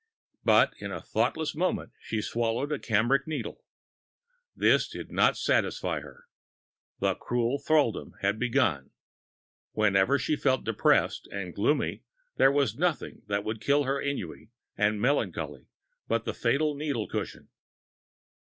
[0.43, 3.63] But in a thoughtless moment she swallowed a cambric needle.
[4.55, 6.25] This did not satisfy her.
[6.97, 8.89] The cruel thraldom had begun.
[9.73, 12.01] Whenever she felt depressed and gloomy,
[12.37, 15.67] there was nothing that would kill her ennui and melancholy
[16.07, 17.49] but the fatal needle cushion.